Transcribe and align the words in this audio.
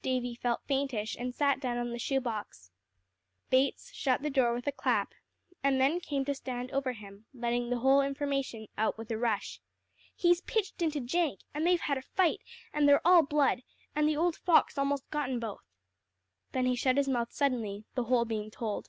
Davie 0.00 0.36
felt 0.36 0.64
faintish, 0.68 1.16
and 1.18 1.34
sat 1.34 1.58
down 1.58 1.76
on 1.76 1.90
the 1.90 1.98
shoe 1.98 2.20
box. 2.20 2.70
Bates 3.50 3.92
shut 3.92 4.22
the 4.22 4.30
door 4.30 4.54
with 4.54 4.68
a 4.68 4.70
clap, 4.70 5.12
and 5.60 5.80
then 5.80 5.98
came 5.98 6.24
to 6.26 6.36
stand 6.36 6.70
over 6.70 6.92
him, 6.92 7.26
letting 7.34 7.68
the 7.68 7.80
whole 7.80 8.00
information 8.00 8.68
out 8.78 8.96
with 8.96 9.10
a 9.10 9.18
rush. 9.18 9.60
"He's 10.14 10.40
pitched 10.40 10.82
into 10.82 11.00
Jenk 11.00 11.40
and 11.52 11.66
they've 11.66 11.80
had 11.80 11.98
a 11.98 12.02
fight 12.02 12.42
and 12.72 12.88
they're 12.88 13.04
all 13.04 13.22
blood 13.24 13.64
and 13.96 14.08
the 14.08 14.16
old 14.16 14.36
Fox 14.36 14.78
almost 14.78 15.10
got 15.10 15.28
'em 15.28 15.40
both." 15.40 15.64
Then 16.52 16.66
he 16.66 16.76
shut 16.76 16.96
his 16.96 17.08
mouth 17.08 17.32
suddenly, 17.32 17.84
the 17.96 18.04
whole 18.04 18.24
being 18.24 18.52
told. 18.52 18.88